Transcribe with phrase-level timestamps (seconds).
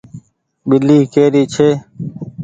[0.67, 1.69] ٻلي ڪي ري ڇي۔